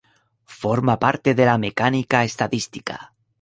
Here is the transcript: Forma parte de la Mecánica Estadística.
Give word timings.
Forma 0.61 0.97
parte 0.97 1.35
de 1.35 1.45
la 1.45 1.59
Mecánica 1.59 2.23
Estadística. 2.23 3.13